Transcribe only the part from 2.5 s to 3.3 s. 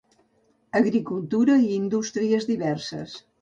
diverses.